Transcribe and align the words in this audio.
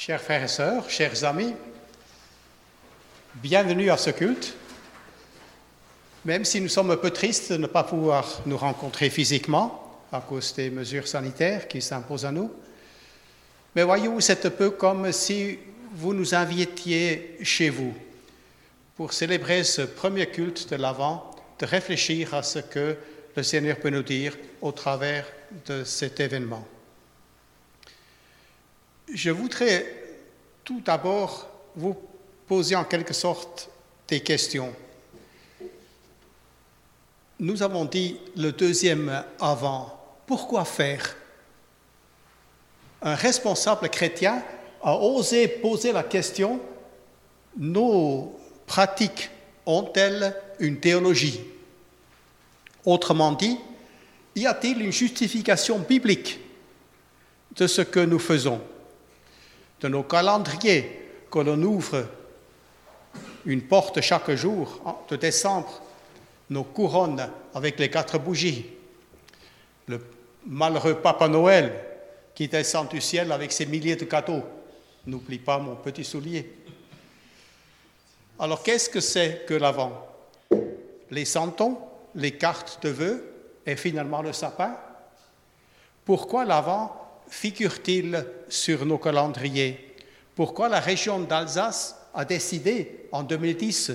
Chers 0.00 0.22
frères 0.22 0.44
et 0.44 0.48
sœurs, 0.48 0.88
chers 0.88 1.24
amis, 1.24 1.54
bienvenue 3.34 3.90
à 3.90 3.98
ce 3.98 4.08
culte. 4.08 4.54
Même 6.24 6.46
si 6.46 6.58
nous 6.62 6.70
sommes 6.70 6.90
un 6.90 6.96
peu 6.96 7.10
tristes 7.10 7.52
de 7.52 7.58
ne 7.58 7.66
pas 7.66 7.84
pouvoir 7.84 8.40
nous 8.46 8.56
rencontrer 8.56 9.10
physiquement 9.10 10.00
à 10.10 10.22
cause 10.22 10.54
des 10.54 10.70
mesures 10.70 11.06
sanitaires 11.06 11.68
qui 11.68 11.82
s'imposent 11.82 12.24
à 12.24 12.32
nous, 12.32 12.50
mais 13.76 13.82
voyez-vous, 13.82 14.22
c'est 14.22 14.46
un 14.46 14.50
peu 14.50 14.70
comme 14.70 15.12
si 15.12 15.58
vous 15.92 16.14
nous 16.14 16.34
invitiez 16.34 17.36
chez 17.42 17.68
vous 17.68 17.92
pour 18.96 19.12
célébrer 19.12 19.64
ce 19.64 19.82
premier 19.82 20.28
culte 20.28 20.70
de 20.70 20.76
l'Avent, 20.76 21.30
de 21.58 21.66
réfléchir 21.66 22.32
à 22.32 22.42
ce 22.42 22.60
que 22.60 22.96
le 23.36 23.42
Seigneur 23.42 23.76
peut 23.76 23.90
nous 23.90 24.02
dire 24.02 24.34
au 24.62 24.72
travers 24.72 25.26
de 25.66 25.84
cet 25.84 26.20
événement. 26.20 26.66
Je 29.12 29.30
voudrais 29.30 29.99
tout 30.70 30.80
d'abord 30.84 31.48
vous 31.74 31.96
poser 32.46 32.76
en 32.76 32.84
quelque 32.84 33.12
sorte 33.12 33.68
des 34.06 34.20
questions. 34.20 34.72
Nous 37.40 37.60
avons 37.64 37.84
dit 37.84 38.16
le 38.36 38.52
deuxième 38.52 39.24
avant. 39.40 40.00
Pourquoi 40.28 40.64
faire? 40.64 41.16
Un 43.02 43.16
responsable 43.16 43.88
chrétien 43.88 44.44
a 44.80 44.94
osé 44.94 45.48
poser 45.48 45.90
la 45.90 46.04
question, 46.04 46.60
nos 47.56 48.38
pratiques 48.64 49.28
ont-elles 49.66 50.36
une 50.60 50.78
théologie? 50.78 51.40
Autrement 52.84 53.32
dit, 53.32 53.58
y 54.36 54.46
a-t-il 54.46 54.80
une 54.80 54.92
justification 54.92 55.80
biblique 55.80 56.38
de 57.56 57.66
ce 57.66 57.82
que 57.82 57.98
nous 57.98 58.20
faisons? 58.20 58.60
De 59.80 59.88
nos 59.88 60.02
calendriers 60.02 61.08
que 61.30 61.38
l'on 61.38 61.62
ouvre 61.62 62.06
une 63.46 63.62
porte 63.62 64.00
chaque 64.00 64.30
jour 64.32 65.04
de 65.08 65.16
décembre, 65.16 65.80
nos 66.50 66.64
couronnes 66.64 67.30
avec 67.54 67.78
les 67.78 67.88
quatre 67.88 68.18
bougies, 68.18 68.66
le 69.86 70.00
malheureux 70.46 70.96
Papa 70.96 71.28
Noël 71.28 71.72
qui 72.34 72.48
descend 72.48 72.88
du 72.88 73.00
ciel 73.00 73.32
avec 73.32 73.52
ses 73.52 73.66
milliers 73.66 73.96
de 73.96 74.04
cadeaux. 74.04 74.42
N'oublie 75.06 75.38
pas 75.38 75.58
mon 75.58 75.76
petit 75.76 76.04
soulier. 76.04 76.58
Alors 78.38 78.62
qu'est-ce 78.62 78.90
que 78.90 79.00
c'est 79.00 79.44
que 79.46 79.54
l'avant? 79.54 80.06
Les 81.10 81.24
santons, 81.24 81.78
les 82.14 82.32
cartes 82.32 82.82
de 82.82 82.90
vœux 82.90 83.34
et 83.64 83.76
finalement 83.76 84.22
le 84.22 84.32
sapin? 84.32 84.76
Pourquoi 86.04 86.44
l'avant 86.44 86.99
figure-t-il 87.30 88.26
sur 88.48 88.84
nos 88.84 88.98
calendriers? 88.98 89.94
Pourquoi 90.34 90.68
la 90.68 90.80
région 90.80 91.20
d'Alsace 91.20 91.96
a 92.12 92.24
décidé 92.24 93.06
en 93.12 93.22
2010 93.22 93.92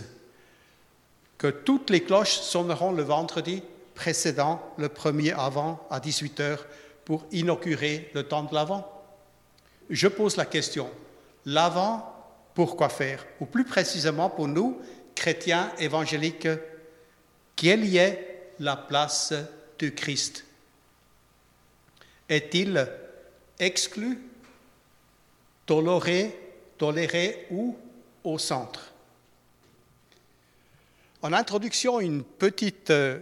que 1.38 1.48
toutes 1.48 1.90
les 1.90 2.02
cloches 2.02 2.40
sonneront 2.40 2.92
le 2.92 3.04
vendredi 3.04 3.62
précédent 3.94 4.62
le 4.78 4.90
premier 4.90 5.34
avant 5.34 5.86
à 5.90 6.00
18h 6.00 6.60
pour 7.04 7.26
inaugurer 7.32 8.10
le 8.14 8.24
temps 8.24 8.44
de 8.44 8.56
l'avant 8.56 8.90
Je 9.90 10.08
pose 10.08 10.38
la 10.38 10.46
question, 10.46 10.90
l'avant, 11.46 12.12
pourquoi 12.54 12.90
faire? 12.90 13.26
Ou 13.42 13.46
plus 13.46 13.66
précisément 13.66 14.30
pour 14.30 14.48
nous, 14.48 14.80
chrétiens 15.14 15.72
évangéliques, 15.78 16.48
quelle 17.56 17.86
y 17.86 17.98
est 17.98 18.52
la 18.60 18.78
place 18.78 19.34
du 19.78 19.94
Christ? 19.94 20.46
Est-il 22.30 22.88
exclu, 23.60 24.20
toléré, 25.66 26.38
toléré 26.78 27.48
ou 27.52 27.78
au 28.24 28.38
centre 28.38 28.92
En 31.22 31.34
introduction, 31.34 32.00
une 32.00 32.24
petite 32.24 32.90
euh, 32.90 33.20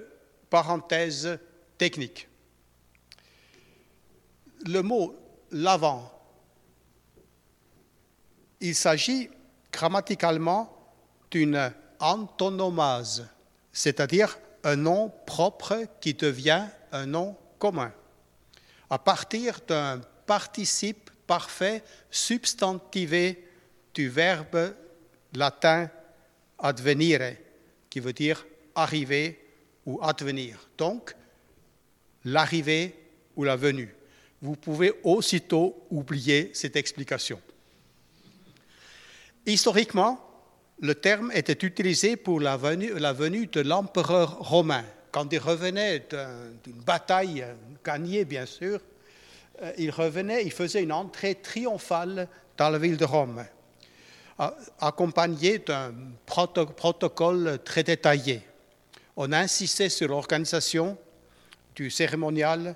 parenthèse 0.49 1.39
technique. 1.77 2.27
Le 4.65 4.81
mot 4.81 5.15
l'avant, 5.51 6.11
il 8.61 8.75
s'agit 8.75 9.29
grammaticalement 9.71 10.73
d'une 11.31 11.73
antonomase, 11.99 13.27
c'est-à-dire 13.71 14.37
un 14.63 14.75
nom 14.75 15.11
propre 15.25 15.85
qui 15.99 16.13
devient 16.13 16.65
un 16.91 17.05
nom 17.05 17.35
commun, 17.59 17.91
à 18.89 18.99
partir 18.99 19.59
d'un 19.67 20.01
participe 20.25 21.09
parfait 21.27 21.83
substantivé 22.09 23.47
du 23.93 24.09
verbe 24.09 24.73
latin 25.33 25.89
advenire, 26.59 27.35
qui 27.89 27.99
veut 27.99 28.13
dire 28.13 28.45
arriver 28.75 29.39
ou 29.85 29.99
advenir. 30.01 30.67
Donc, 30.77 31.15
l'arrivée 32.25 32.95
ou 33.35 33.43
la 33.43 33.55
venue. 33.55 33.93
Vous 34.41 34.55
pouvez 34.55 34.93
aussitôt 35.03 35.85
oublier 35.89 36.51
cette 36.53 36.75
explication. 36.75 37.39
Historiquement, 39.45 40.19
le 40.79 40.95
terme 40.95 41.31
était 41.33 41.65
utilisé 41.65 42.15
pour 42.15 42.39
la 42.39 42.57
venue, 42.57 43.47
de 43.47 43.61
l'empereur 43.61 44.39
romain. 44.39 44.83
Quand 45.11 45.31
il 45.31 45.39
revenait 45.39 46.07
d'une 46.63 46.81
bataille 46.81 47.45
gagnée, 47.85 48.25
bien 48.25 48.45
sûr, 48.45 48.79
euh, 48.79 48.92
il 49.77 49.91
revenait, 49.91 50.43
il 50.43 50.51
faisait 50.51 50.83
une 50.83 50.91
entrée 50.91 51.35
triomphale 51.35 52.27
dans 52.57 52.69
la 52.69 52.77
ville 52.79 52.97
de 52.97 53.05
Rome 53.05 53.45
accompagné 54.79 55.59
d'un 55.59 55.93
protocole 56.25 57.59
très 57.63 57.83
détaillé. 57.83 58.41
On 59.15 59.31
insistait 59.31 59.89
sur 59.89 60.07
l'organisation 60.07 60.97
du 61.75 61.89
cérémonial 61.89 62.75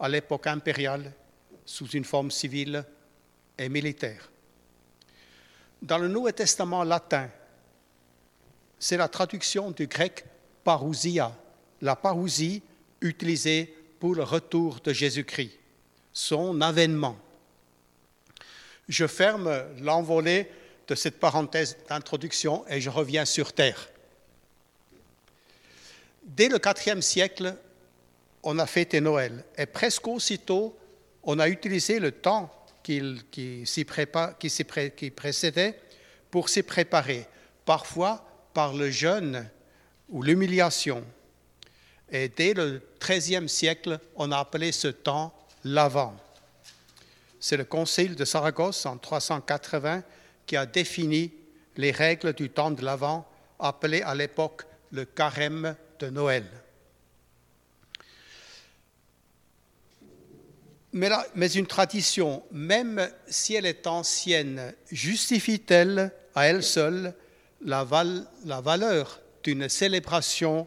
à 0.00 0.08
l'époque 0.08 0.46
impériale 0.46 1.12
sous 1.64 1.88
une 1.88 2.04
forme 2.04 2.30
civile 2.30 2.84
et 3.58 3.68
militaire. 3.68 4.30
Dans 5.82 5.98
le 5.98 6.08
Nouveau 6.08 6.32
Testament 6.32 6.84
latin, 6.84 7.28
c'est 8.78 8.96
la 8.96 9.08
traduction 9.08 9.70
du 9.70 9.86
grec 9.86 10.24
parousia, 10.64 11.32
la 11.80 11.96
parousie 11.96 12.62
utilisée 13.00 13.74
pour 14.00 14.14
le 14.14 14.22
retour 14.22 14.80
de 14.80 14.92
Jésus-Christ, 14.92 15.58
son 16.16 16.62
avènement. 16.62 17.18
Je 18.88 19.06
ferme 19.06 19.64
l'envolée 19.82 20.50
de 20.88 20.94
cette 20.94 21.20
parenthèse 21.20 21.76
d'introduction 21.90 22.64
et 22.68 22.80
je 22.80 22.88
reviens 22.88 23.26
sur 23.26 23.52
Terre. 23.52 23.90
Dès 26.22 26.48
le 26.48 26.58
IVe 26.58 27.02
siècle, 27.02 27.54
on 28.42 28.58
a 28.58 28.64
fêté 28.64 29.02
Noël 29.02 29.44
et 29.58 29.66
presque 29.66 30.08
aussitôt, 30.08 30.74
on 31.22 31.38
a 31.38 31.50
utilisé 31.50 32.00
le 32.00 32.12
temps 32.12 32.50
qui, 32.82 33.02
qui, 33.30 33.64
qui 34.96 35.10
précédait 35.10 35.78
pour 36.30 36.48
s'y 36.48 36.62
préparer, 36.62 37.26
parfois 37.66 38.26
par 38.54 38.72
le 38.72 38.90
jeûne 38.90 39.50
ou 40.08 40.22
l'humiliation. 40.22 41.04
Et 42.10 42.30
dès 42.30 42.54
le 42.54 42.80
XIIIe 43.06 43.50
siècle, 43.50 44.00
on 44.14 44.32
a 44.32 44.38
appelé 44.38 44.72
ce 44.72 44.88
temps 44.88 45.35
l'Avent. 45.66 46.14
C'est 47.40 47.56
le 47.56 47.64
Concile 47.64 48.14
de 48.14 48.24
Saragosse 48.24 48.86
en 48.86 48.98
380 48.98 50.02
qui 50.46 50.56
a 50.56 50.64
défini 50.64 51.32
les 51.76 51.90
règles 51.90 52.32
du 52.32 52.50
temps 52.50 52.70
de 52.70 52.84
l'Avent, 52.84 53.26
appelé 53.58 54.02
à 54.02 54.14
l'époque 54.14 54.62
le 54.92 55.04
carême 55.04 55.76
de 55.98 56.08
Noël. 56.08 56.44
Mais, 60.92 61.10
mais, 61.34 61.52
une 61.52 61.66
tradition, 61.66 62.42
même 62.52 63.10
si 63.26 63.54
elle 63.54 63.66
est 63.66 63.86
ancienne, 63.86 64.72
justifie-t-elle 64.90 66.10
à 66.34 66.46
elle 66.46 66.62
seule 66.62 67.12
la, 67.60 67.86
la 68.44 68.60
valeur 68.60 69.20
d'une 69.42 69.68
célébration 69.68 70.66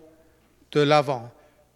de 0.71 0.81
l'Avent, 0.81 1.31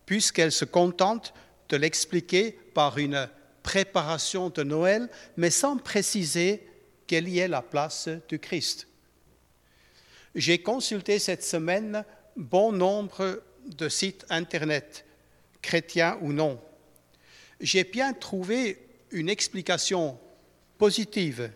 puisqu'elle 0.06 0.52
se 0.52 0.66
contente 0.66 1.34
de 1.70 1.78
l'expliquer 1.78 2.52
par 2.74 2.98
une 2.98 3.30
préparation 3.62 4.50
de 4.50 4.64
Noël, 4.64 5.10
mais 5.38 5.50
sans 5.50 5.78
préciser 5.78 6.68
quelle 7.08 7.28
y 7.28 7.40
est 7.40 7.48
la 7.48 7.62
place 7.62 8.10
du 8.28 8.40
Christ. 8.40 8.88
J'ai 10.36 10.62
consulté 10.62 11.20
cette 11.20 11.44
semaine 11.44 12.04
bon 12.36 12.72
nombre 12.72 13.44
de 13.66 13.90
sites 13.90 14.26
Internet, 14.30 15.06
chrétiens 15.62 16.18
ou 16.22 16.34
non. 16.34 16.60
J'ai 17.60 17.84
bien 17.84 18.14
trouvé 18.14 18.80
une 19.12 19.30
explication 19.30 20.20
positive 20.78 21.52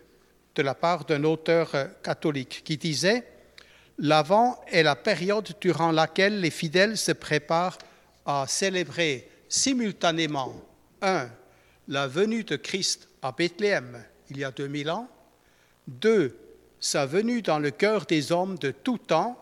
de 0.54 0.62
la 0.62 0.74
part 0.74 1.04
d'un 1.04 1.24
auteur 1.24 1.72
catholique 2.02 2.62
qui 2.64 2.76
disait 2.76 3.26
L'Avent 3.98 4.60
est 4.68 4.84
la 4.84 4.94
période 4.94 5.56
durant 5.60 5.90
laquelle 5.90 6.40
les 6.40 6.50
fidèles 6.50 6.96
se 6.96 7.12
préparent 7.12 7.78
à 8.24 8.46
célébrer 8.46 9.28
simultanément, 9.48 10.54
un, 11.02 11.28
la 11.88 12.06
venue 12.06 12.44
de 12.44 12.56
Christ 12.56 13.08
à 13.22 13.32
Bethléem 13.32 14.04
il 14.30 14.38
y 14.38 14.44
a 14.44 14.50
2000 14.50 14.90
ans, 14.90 15.08
Deux, 15.86 16.36
sa 16.80 17.06
venue 17.06 17.42
dans 17.42 17.58
le 17.58 17.70
cœur 17.70 18.04
des 18.04 18.30
hommes 18.30 18.58
de 18.58 18.70
tout 18.70 18.98
temps. 18.98 19.36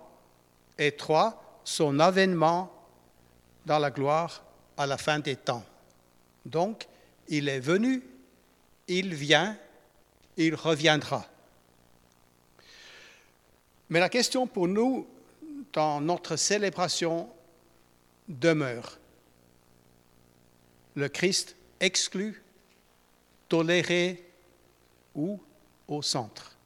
Et 0.79 0.93
trois, 0.93 1.61
son 1.64 1.99
avènement 1.99 2.73
dans 3.64 3.79
la 3.79 3.91
gloire 3.91 4.44
à 4.76 4.87
la 4.87 4.97
fin 4.97 5.19
des 5.19 5.37
temps. 5.37 5.64
Donc, 6.44 6.87
il 7.29 7.49
est 7.49 7.61
venu, 7.61 8.02
il 8.87 9.14
vient, 9.14 9.59
il 10.37 10.55
reviendra. 10.55 11.26
Mais 13.88 14.00
la 14.00 14.09
question 14.09 14.47
pour 14.47 14.69
nous, 14.69 15.06
dans 15.73 16.00
notre 16.00 16.37
célébration, 16.37 17.29
demeure. 18.29 18.99
Le 20.97 21.09
Christ 21.09 21.55
exclu, 21.79 22.43
toléré 23.49 24.25
ou 25.15 25.41
au 25.87 26.03
centre. 26.03 26.57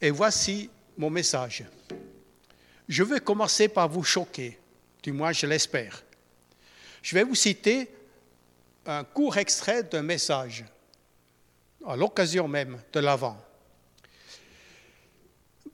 Et 0.00 0.10
voici 0.10 0.68
mon 0.98 1.10
message. 1.10 1.64
Je 2.88 3.02
veux 3.02 3.20
commencer 3.20 3.68
par 3.68 3.88
vous 3.88 4.02
choquer, 4.02 4.58
du 5.02 5.12
moins 5.12 5.32
je 5.32 5.46
l'espère. 5.46 6.02
Je 7.02 7.14
vais 7.14 7.22
vous 7.22 7.34
citer 7.34 7.88
un 8.84 9.04
court 9.04 9.36
extrait 9.38 9.84
d'un 9.84 10.02
message, 10.02 10.64
à 11.86 11.96
l'occasion 11.96 12.48
même 12.48 12.82
de 12.92 13.00
l'Avent. 13.00 13.38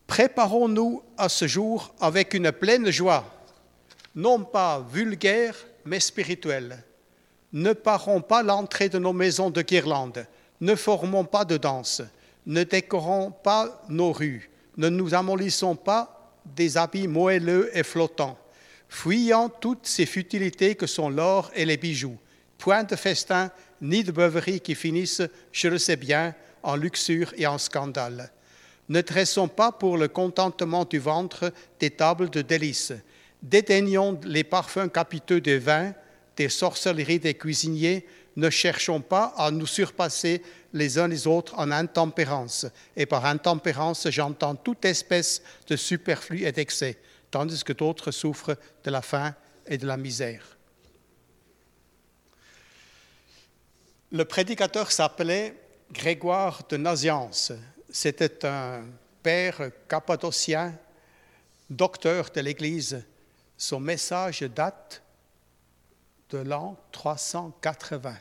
Préparons-nous 0.06 1.02
à 1.16 1.28
ce 1.28 1.46
jour 1.46 1.94
avec 2.00 2.34
une 2.34 2.52
pleine 2.52 2.90
joie, 2.90 3.24
non 4.14 4.44
pas 4.44 4.80
vulgaire, 4.80 5.56
mais 5.86 6.00
spirituelle. 6.00 6.84
Ne 7.52 7.72
parons 7.72 8.20
pas 8.20 8.42
l'entrée 8.42 8.88
de 8.88 8.98
nos 8.98 9.12
maisons 9.12 9.50
de 9.50 9.62
guirlandes, 9.62 10.26
ne 10.60 10.74
formons 10.74 11.24
pas 11.24 11.44
de 11.44 11.56
danse, 11.56 12.02
ne 12.44 12.64
décorons 12.64 13.30
pas 13.30 13.82
nos 13.88 14.12
rues, 14.12 14.50
ne 14.76 14.88
nous 14.88 15.14
amollissons 15.14 15.76
pas 15.76 16.34
des 16.44 16.76
habits 16.76 17.08
moelleux 17.08 17.70
et 17.76 17.82
flottants, 17.82 18.38
fuyant 18.88 19.48
toutes 19.48 19.86
ces 19.86 20.06
futilités 20.06 20.74
que 20.74 20.86
sont 20.86 21.08
l'or 21.08 21.50
et 21.54 21.64
les 21.64 21.76
bijoux. 21.76 22.18
Point 22.58 22.84
de 22.84 22.96
festin 22.96 23.50
ni 23.80 24.04
de 24.04 24.12
beuverie 24.12 24.60
qui 24.60 24.74
finissent, 24.74 25.22
je 25.52 25.68
le 25.68 25.78
sais 25.78 25.96
bien, 25.96 26.34
en 26.62 26.76
luxure 26.76 27.32
et 27.36 27.46
en 27.46 27.58
scandale. 27.58 28.32
Ne 28.88 29.00
tressons 29.00 29.48
pas 29.48 29.72
pour 29.72 29.98
le 29.98 30.08
contentement 30.08 30.84
du 30.84 30.98
ventre 30.98 31.52
des 31.80 31.90
tables 31.90 32.30
de 32.30 32.42
délices. 32.42 32.92
Dédaignons 33.42 34.18
les 34.24 34.44
parfums 34.44 34.88
capiteux 34.92 35.40
des 35.40 35.58
vins, 35.58 35.94
des 36.36 36.48
sorcelleries 36.48 37.20
des 37.20 37.34
cuisiniers, 37.34 38.06
ne 38.36 38.50
cherchons 38.50 39.00
pas 39.00 39.32
à 39.36 39.50
nous 39.50 39.66
surpasser 39.66 40.42
les 40.72 40.98
uns 40.98 41.08
les 41.08 41.26
autres 41.26 41.54
en 41.58 41.70
intempérance. 41.70 42.66
Et 42.96 43.06
par 43.06 43.24
intempérance, 43.24 44.08
j'entends 44.10 44.54
toute 44.54 44.84
espèce 44.84 45.42
de 45.66 45.76
superflu 45.76 46.44
et 46.44 46.52
d'excès, 46.52 46.98
tandis 47.30 47.64
que 47.64 47.72
d'autres 47.72 48.10
souffrent 48.10 48.56
de 48.84 48.90
la 48.90 49.00
faim 49.00 49.34
et 49.66 49.78
de 49.78 49.86
la 49.86 49.96
misère. 49.96 50.56
Le 54.12 54.24
prédicateur 54.24 54.92
s'appelait 54.92 55.54
Grégoire 55.92 56.62
de 56.68 56.76
Naziance. 56.76 57.52
C'était 57.90 58.44
un 58.44 58.84
père 59.22 59.70
cappadocien, 59.88 60.74
docteur 61.70 62.30
de 62.34 62.40
l'Église. 62.40 63.04
Son 63.56 63.80
message 63.80 64.42
date 64.42 65.02
de 66.30 66.38
l'an 66.38 66.76
380. 66.92 68.16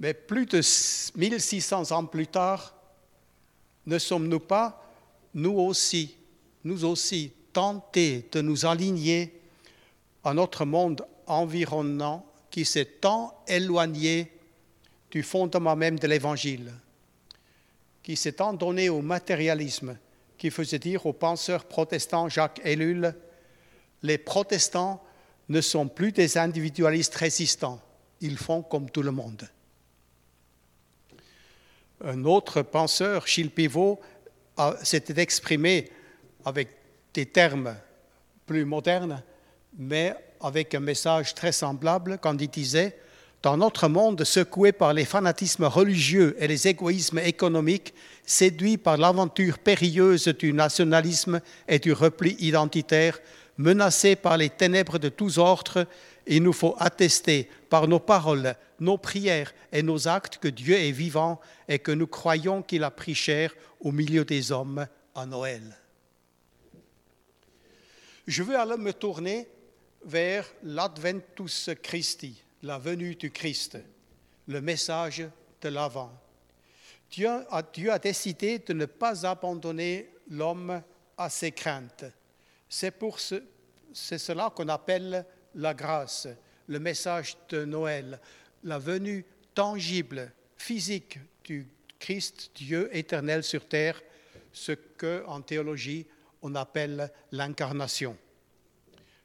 Mais 0.00 0.14
plus 0.14 0.46
de 0.46 0.60
1600 1.16 1.92
ans 1.92 2.04
plus 2.04 2.26
tard, 2.26 2.74
ne 3.86 3.98
sommes-nous 3.98 4.40
pas, 4.40 4.82
nous 5.34 5.58
aussi, 5.58 6.16
nous 6.64 6.84
aussi, 6.84 7.32
tentés 7.52 8.28
de 8.32 8.40
nous 8.40 8.66
aligner 8.66 9.40
à 10.24 10.34
notre 10.34 10.64
monde 10.64 11.06
environnant 11.26 12.26
qui 12.50 12.64
s'est 12.64 12.84
tant 12.84 13.42
éloigné 13.46 14.30
du 15.10 15.22
fondement 15.22 15.76
même 15.76 15.98
de 15.98 16.06
l'Évangile, 16.06 16.72
qui 18.02 18.16
s'est 18.16 18.32
tant 18.32 18.52
donné 18.52 18.88
au 18.88 19.00
matérialisme, 19.00 19.96
qui 20.44 20.50
faisait 20.50 20.78
dire 20.78 21.06
au 21.06 21.14
penseur 21.14 21.64
protestant 21.64 22.28
Jacques 22.28 22.60
Ellul, 22.64 23.14
les 24.02 24.18
protestants 24.18 25.02
ne 25.48 25.62
sont 25.62 25.88
plus 25.88 26.12
des 26.12 26.36
individualistes 26.36 27.14
résistants, 27.14 27.80
ils 28.20 28.36
font 28.36 28.60
comme 28.60 28.90
tout 28.90 29.00
le 29.00 29.10
monde. 29.10 29.48
Un 32.04 32.26
autre 32.26 32.60
penseur, 32.60 33.26
Gilles 33.26 33.52
Pivot, 33.52 33.98
s'était 34.82 35.22
exprimé 35.22 35.90
avec 36.44 36.68
des 37.14 37.24
termes 37.24 37.74
plus 38.44 38.66
modernes, 38.66 39.22
mais 39.78 40.14
avec 40.42 40.74
un 40.74 40.80
message 40.80 41.34
très 41.34 41.52
semblable 41.52 42.18
quand 42.18 42.38
il 42.38 42.50
disait 42.50 42.98
Dans 43.44 43.58
notre 43.58 43.88
monde 43.88 44.24
secoué 44.24 44.72
par 44.72 44.94
les 44.94 45.04
fanatismes 45.04 45.64
religieux 45.64 46.34
et 46.38 46.48
les 46.48 46.66
égoïsmes 46.66 47.18
économiques, 47.18 47.92
séduit 48.24 48.78
par 48.78 48.96
l'aventure 48.96 49.58
périlleuse 49.58 50.28
du 50.28 50.54
nationalisme 50.54 51.42
et 51.68 51.78
du 51.78 51.92
repli 51.92 52.36
identitaire, 52.38 53.20
menacé 53.58 54.16
par 54.16 54.38
les 54.38 54.48
ténèbres 54.48 54.98
de 54.98 55.10
tous 55.10 55.36
ordres, 55.36 55.86
il 56.26 56.42
nous 56.42 56.54
faut 56.54 56.74
attester 56.78 57.50
par 57.68 57.86
nos 57.86 57.98
paroles, 57.98 58.56
nos 58.80 58.96
prières 58.96 59.52
et 59.70 59.82
nos 59.82 60.08
actes 60.08 60.38
que 60.38 60.48
Dieu 60.48 60.76
est 60.76 60.90
vivant 60.90 61.38
et 61.68 61.78
que 61.78 61.92
nous 61.92 62.06
croyons 62.06 62.62
qu'il 62.62 62.82
a 62.82 62.90
pris 62.90 63.14
chair 63.14 63.54
au 63.78 63.92
milieu 63.92 64.24
des 64.24 64.52
hommes 64.52 64.86
à 65.14 65.26
Noël. 65.26 65.76
Je 68.26 68.42
veux 68.42 68.58
alors 68.58 68.78
me 68.78 68.94
tourner 68.94 69.46
vers 70.02 70.46
l'Adventus 70.62 71.68
Christi, 71.82 72.43
la 72.64 72.78
venue 72.78 73.14
du 73.14 73.30
Christ, 73.30 73.78
le 74.48 74.60
message 74.62 75.22
de 75.60 75.76
a, 75.76 77.62
Dieu 77.62 77.92
a 77.92 77.98
décidé 77.98 78.58
de 78.58 78.72
ne 78.72 78.86
pas 78.86 79.26
abandonner 79.26 80.10
l'homme 80.30 80.82
à 81.18 81.28
ses 81.28 81.52
craintes. 81.52 82.06
C'est 82.66 82.90
pour 82.90 83.20
ce, 83.20 83.42
c'est 83.92 84.18
cela 84.18 84.50
qu'on 84.54 84.68
appelle 84.68 85.26
la 85.54 85.74
grâce, 85.74 86.26
le 86.66 86.80
message 86.80 87.36
de 87.50 87.66
Noël, 87.66 88.18
la 88.62 88.78
venue 88.78 89.26
tangible, 89.54 90.32
physique 90.56 91.18
du 91.44 91.68
Christ, 91.98 92.50
Dieu 92.54 92.88
éternel 92.96 93.44
sur 93.44 93.68
terre, 93.68 94.00
ce 94.52 94.72
que 94.72 95.22
en 95.26 95.42
théologie 95.42 96.06
on 96.40 96.54
appelle 96.54 97.12
l'incarnation. 97.30 98.16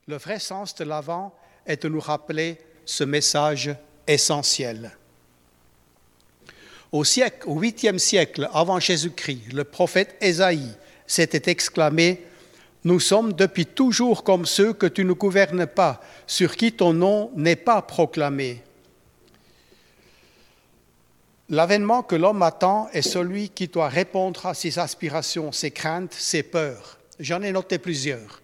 Le 0.08 0.18
vrai 0.18 0.40
sens 0.40 0.76
de 0.76 0.84
l'avant 0.84 1.34
est 1.66 1.84
de 1.84 1.90
nous 1.90 2.02
rappeler 2.02 2.60
ce 2.90 3.04
message 3.04 3.70
essentiel. 4.08 4.90
Au 6.92 7.04
siècle, 7.04 7.48
au 7.48 7.62
8e 7.62 8.00
siècle 8.00 8.50
avant 8.52 8.80
Jésus-Christ, 8.80 9.54
le 9.54 9.64
prophète 9.64 10.16
Ésaïe 10.22 10.74
s'était 11.06 11.52
exclamé 11.52 12.26
nous 12.86 13.00
sommes 13.00 13.34
depuis 13.34 13.68
toujours 13.68 14.24
comme 14.24 14.48
ceux 14.48 14.74
que 14.74 14.88
tu 14.88 15.06
ne 15.06 15.14
gouvernes 15.14 15.68
pas, 15.68 16.02
sur 16.26 16.56
qui 16.56 16.72
ton 16.72 16.94
nom 16.94 17.30
n'est 17.36 17.58
pas 17.58 17.82
proclamé. 17.84 18.64
L'avènement 21.50 22.02
que 22.02 22.16
l'homme 22.16 22.42
attend 22.42 22.90
est 22.94 23.02
celui 23.04 23.50
qui 23.50 23.68
doit 23.68 23.90
répondre 23.90 24.48
à 24.48 24.54
ses 24.56 24.80
aspirations, 24.80 25.52
ses 25.52 25.72
craintes, 25.72 26.14
ses 26.14 26.42
peurs. 26.42 26.98
J'en 27.20 27.42
ai 27.42 27.52
noté 27.52 27.78
plusieurs. 27.78 28.42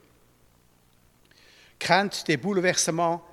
Crainte 1.79 2.25
des 2.27 2.37
bouleversements 2.37 3.23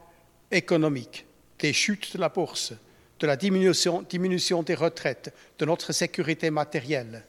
économiques, 0.52 1.26
des 1.58 1.72
chutes 1.72 2.14
de 2.14 2.20
la 2.20 2.28
bourse, 2.28 2.72
de 3.18 3.26
la 3.26 3.36
diminution, 3.36 4.02
diminution 4.02 4.62
des 4.62 4.74
retraites, 4.74 5.34
de 5.58 5.64
notre 5.64 5.92
sécurité 5.92 6.50
matérielle 6.50 7.24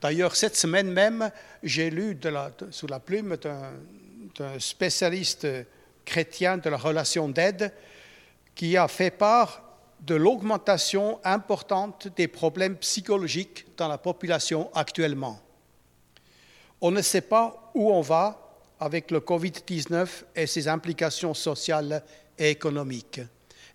D'ailleurs, 0.00 0.34
cette 0.34 0.56
semaine 0.56 0.90
même, 0.90 1.30
j'ai 1.62 1.90
lu 1.90 2.18
sous 2.70 2.86
la 2.86 3.00
plume 3.00 3.36
d'un 3.36 4.58
spécialiste 4.58 5.46
chrétien 6.04 6.56
de 6.56 6.70
la 6.70 6.78
relation 6.78 7.28
d'aide 7.28 7.72
qui 8.54 8.76
a 8.76 8.88
fait 8.88 9.10
part 9.10 9.62
de 10.00 10.14
l'augmentation 10.14 11.20
importante 11.22 12.08
des 12.16 12.28
problèmes 12.28 12.76
psychologiques 12.76 13.66
dans 13.76 13.88
la 13.88 13.98
population 13.98 14.70
actuellement. 14.74 15.38
On 16.80 16.90
ne 16.90 17.02
sait 17.02 17.20
pas 17.20 17.70
où 17.74 17.92
on 17.92 18.00
va 18.00 18.40
avec 18.80 19.10
le 19.10 19.20
Covid-19 19.20 20.08
et 20.34 20.46
ses 20.46 20.68
implications 20.68 21.34
sociales 21.34 22.02
et 22.40 22.50
économiques. 22.50 23.20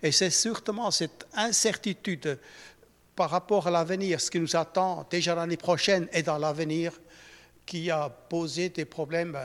Et 0.02 0.12
c'est 0.12 0.28
certainement 0.28 0.90
cette 0.90 1.26
incertitude 1.32 2.38
par 3.14 3.30
rapport 3.30 3.66
à 3.66 3.70
l'avenir, 3.70 4.20
ce 4.20 4.30
qui 4.30 4.38
nous 4.38 4.54
attend 4.54 5.06
déjà 5.08 5.34
l'année 5.34 5.56
prochaine 5.56 6.06
et 6.12 6.22
dans 6.22 6.36
l'avenir, 6.36 6.92
qui 7.64 7.90
a 7.90 8.10
posé 8.10 8.68
des 8.68 8.84
problèmes 8.84 9.38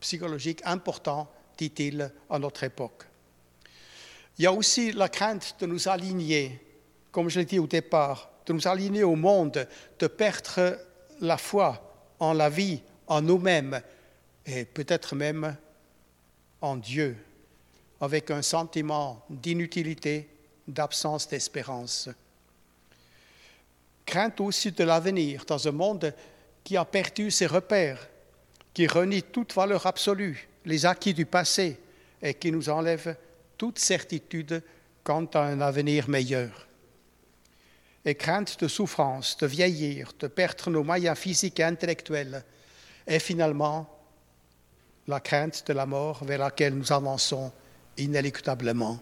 psychologiques 0.00 0.62
importants, 0.64 1.30
dit-il, 1.58 2.10
à 2.30 2.38
notre 2.38 2.64
époque. 2.64 3.04
Il 4.38 4.44
y 4.44 4.46
a 4.46 4.52
aussi 4.52 4.92
la 4.92 5.10
crainte 5.10 5.56
de 5.60 5.66
nous 5.66 5.88
aligner 5.88 6.64
comme 7.18 7.28
je 7.28 7.40
l'ai 7.40 7.46
dit 7.46 7.58
au 7.58 7.66
départ, 7.66 8.30
de 8.46 8.52
nous 8.52 8.68
aligner 8.68 9.02
au 9.02 9.16
monde, 9.16 9.66
de 9.98 10.06
perdre 10.06 10.78
la 11.20 11.36
foi 11.36 11.82
en 12.18 12.32
la 12.32 12.48
vie, 12.48 12.80
en 13.06 13.20
nous-mêmes 13.20 13.80
et 14.46 14.64
peut-être 14.64 15.16
même 15.16 15.56
en 16.60 16.76
Dieu, 16.76 17.16
avec 18.00 18.30
un 18.30 18.42
sentiment 18.42 19.24
d'inutilité, 19.28 20.28
d'absence 20.66 21.28
d'espérance. 21.28 22.08
Crainte 24.06 24.40
aussi 24.40 24.72
de 24.72 24.84
l'avenir 24.84 25.44
dans 25.44 25.66
un 25.66 25.72
monde 25.72 26.14
qui 26.64 26.76
a 26.76 26.84
perdu 26.84 27.30
ses 27.30 27.46
repères, 27.46 28.08
qui 28.72 28.86
renie 28.86 29.22
toute 29.22 29.54
valeur 29.54 29.86
absolue, 29.86 30.48
les 30.64 30.86
acquis 30.86 31.14
du 31.14 31.26
passé 31.26 31.78
et 32.22 32.34
qui 32.34 32.52
nous 32.52 32.68
enlève 32.68 33.16
toute 33.56 33.78
certitude 33.78 34.62
quant 35.02 35.24
à 35.34 35.40
un 35.40 35.60
avenir 35.60 36.08
meilleur. 36.08 36.68
Et 38.04 38.14
crainte 38.14 38.60
de 38.60 38.68
souffrance, 38.68 39.36
de 39.38 39.46
vieillir, 39.46 40.12
de 40.18 40.28
perdre 40.28 40.70
nos 40.70 40.84
moyens 40.84 41.18
physiques 41.18 41.60
et 41.60 41.64
intellectuels, 41.64 42.44
et 43.06 43.18
finalement 43.18 43.88
la 45.06 45.20
crainte 45.20 45.66
de 45.66 45.72
la 45.72 45.86
mort 45.86 46.24
vers 46.24 46.38
laquelle 46.38 46.74
nous 46.74 46.92
avançons 46.92 47.52
inéluctablement. 47.98 48.98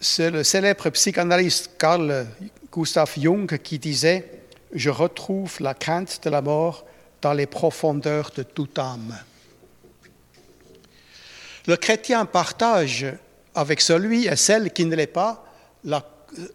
C'est 0.00 0.30
le 0.30 0.44
célèbre 0.44 0.90
psychanalyste 0.90 1.72
Carl 1.76 2.26
Gustav 2.72 3.12
Jung 3.16 3.58
qui 3.58 3.78
disait 3.78 4.42
Je 4.72 4.90
retrouve 4.90 5.56
la 5.60 5.74
crainte 5.74 6.20
de 6.22 6.30
la 6.30 6.40
mort 6.40 6.84
dans 7.20 7.32
les 7.32 7.46
profondeurs 7.46 8.30
de 8.36 8.44
toute 8.44 8.78
âme. 8.78 9.18
Le 11.66 11.76
chrétien 11.76 12.24
partage 12.26 13.06
avec 13.54 13.80
celui 13.80 14.26
et 14.26 14.36
celle 14.36 14.72
qui 14.72 14.84
ne 14.84 14.94
l'est 14.94 15.08
pas 15.08 15.44
la, 15.84 16.08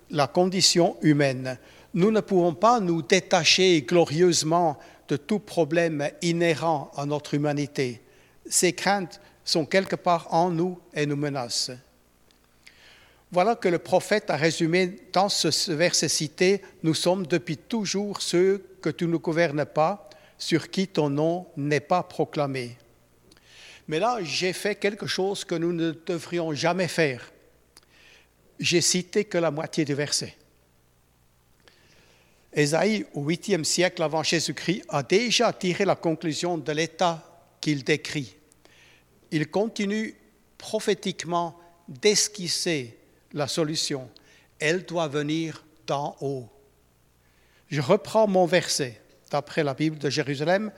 la, 0.10 0.28
condition 0.28 0.96
humaine. 1.02 1.58
Nous 1.94 2.12
ne 2.12 2.22
pouvons 2.22 2.54
pas 2.54 2.80
nous 2.80 3.02
détacher 3.02 3.82
glorieusement 3.82 4.80
de 5.10 5.18
tout 5.18 5.40
problème 5.40 6.10
inhérent 6.22 6.92
à 6.96 7.06
notre 7.06 7.34
humanité. 7.34 8.02
Ces 8.50 8.74
craintes 8.74 9.20
sont 9.44 9.66
quelque 9.66 9.96
part 9.96 10.34
en 10.34 10.50
nous 10.50 10.80
et 10.94 11.06
nous 11.06 11.16
menacent. 11.16 11.72
Voilà 13.32 13.56
que 13.56 13.68
le 13.68 13.80
prophète 13.80 14.30
a 14.30 14.36
résumé 14.36 15.00
dans 15.12 15.28
ce 15.28 15.72
verset 15.72 16.08
cité, 16.08 16.62
Nous 16.84 16.94
sommes 16.94 17.26
depuis 17.26 17.58
toujours 17.58 18.22
ceux 18.22 18.64
que 18.82 18.90
tu 18.90 19.08
ne 19.08 19.18
gouvernes 19.18 19.66
pas, 19.66 20.08
sur 20.38 20.70
qui 20.70 20.88
ton 20.88 21.10
nom 21.10 21.48
n'est 21.58 21.80
pas 21.80 22.04
proclamé. 22.04 22.78
Mais 23.88 24.00
là, 24.00 24.20
j'ai 24.22 24.54
fait 24.54 24.76
quelque 24.76 25.08
chose 25.08 25.44
que 25.44 25.56
nous 25.56 25.74
ne 25.74 25.92
devrions 25.92 26.54
jamais 26.54 26.88
faire. 26.88 27.32
J'ai 28.60 28.82
cité 28.82 29.26
que 29.26 29.38
la 29.38 29.52
moitié 29.52 29.84
du 29.84 29.94
verset. 29.94 30.36
Ésaïe, 32.54 33.06
au 33.14 33.26
8e 33.28 33.64
siècle 33.64 34.04
avant 34.04 34.22
Jésus-Christ, 34.22 34.84
a 34.90 35.02
déjà 35.02 35.52
tiré 35.54 35.86
la 35.86 35.96
conclusion 35.96 36.58
de 36.58 36.72
l'état 36.72 37.42
qu'il 37.60 37.84
décrit. 37.84 38.36
Il 39.34 39.50
continue 39.50 40.14
prophétiquement 40.60 41.58
d'esquisser 41.88 42.96
la 43.34 43.48
solution. 43.48 44.08
Elle 44.60 44.86
doit 44.86 45.08
venir 45.08 45.66
d'en 45.88 46.16
haut. 46.22 46.48
Je 47.68 47.82
reprends 47.82 48.28
mon 48.28 48.46
verset 48.46 49.02
d'après 49.32 49.64
la 49.64 49.74
Bible 49.74 49.98
de 49.98 50.12
Jérusalem. 50.12 50.72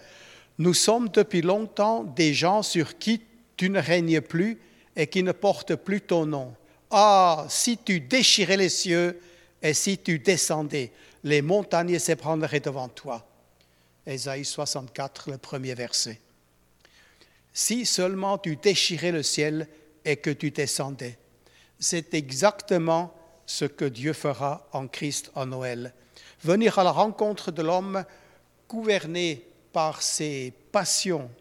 Nous 0.58 0.74
sommes 0.74 1.10
depuis 1.10 1.42
longtemps 1.42 2.06
des 2.06 2.34
gens 2.34 2.64
sur 2.64 2.98
qui 2.98 3.22
tu 3.58 3.70
ne 3.70 3.82
règnes 3.82 4.22
plus 4.22 4.58
et 4.96 5.08
qui 5.08 5.22
ne 5.22 5.34
portent 5.34 5.76
plus 5.76 6.00
ton 6.00 6.26
nom. 6.26 6.56
Ah, 6.90 7.46
si 7.50 7.78
tu 7.78 8.00
déchirais 8.00 8.56
les 8.56 8.70
cieux 8.70 9.20
et 9.62 9.74
si 9.74 9.98
tu 9.98 10.18
descendais, 10.18 10.94
les 11.26 11.42
montagnes 11.42 12.00
s'ébranleraient 12.00 12.62
devant 12.62 12.88
toi. 12.88 13.28
Ésaïe 14.08 14.46
64, 14.46 15.32
le 15.32 15.38
premier 15.38 15.74
verset. 15.74 16.22
Si 17.58 17.86
seulement 17.86 18.38
tu 18.38 18.58
déchirais 18.58 19.14
le 19.14 19.24
ciel 19.24 19.70
et 20.04 20.18
que 20.18 20.30
tu 20.30 20.52
descendais, 20.52 21.18
c'est 21.80 22.14
exactement 22.14 23.14
ce 23.46 23.64
que 23.64 23.86
Dieu 23.86 24.12
fera 24.12 24.68
en 24.74 24.90
Christ 24.90 25.32
en 25.36 25.46
Noël. 25.46 25.94
Venir 26.44 26.78
à 26.80 26.84
la 26.84 26.92
rencontre 26.92 27.54
de 27.54 27.62
l'homme 27.62 28.04
gouverné 28.68 29.48
par 29.72 30.02
ses 30.02 30.52
passions 30.74 31.32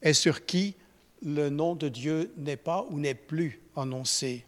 et 0.00 0.14
sur 0.14 0.46
qui 0.46 0.74
le 1.22 1.50
nom 1.50 1.74
de 1.74 1.90
Dieu 1.90 2.32
n'est 2.38 2.56
pas 2.56 2.86
ou 2.88 2.98
n'est 2.98 3.14
plus 3.14 3.60
annoncé. 3.76 4.46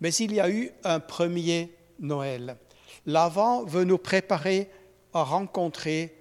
Mais 0.00 0.14
il 0.14 0.32
y 0.32 0.38
a 0.38 0.48
eu 0.48 0.70
un 0.84 1.00
premier 1.00 1.74
Noël. 1.98 2.56
L'avant 3.04 3.64
veut 3.64 3.84
nous 3.84 3.98
préparer 3.98 4.70
à 5.12 5.24
rencontrer 5.24 6.14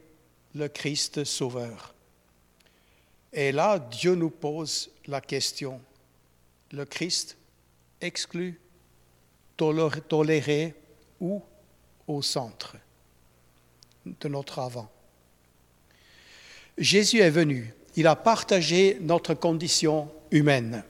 le 0.56 0.68
Christ 0.68 1.26
Sauveur. 1.26 1.94
Et 3.34 3.52
là, 3.52 3.80
Dieu 3.80 4.16
nous 4.16 4.30
pose 4.30 4.90
la 5.08 5.22
question, 5.22 5.80
le 6.72 6.86
Christ 6.86 7.38
exclu, 8.02 8.60
toléré 9.58 10.74
ou 11.20 11.42
au 12.08 12.22
centre 12.22 12.76
de 14.06 14.28
notre 14.28 14.60
avant. 14.60 14.90
Jésus 16.78 17.20
est 17.20 17.30
venu, 17.30 17.74
il 17.96 18.08
a 18.08 18.16
partagé 18.16 18.98
notre 19.02 19.34
condition 19.34 20.10
humaine. 20.32 20.84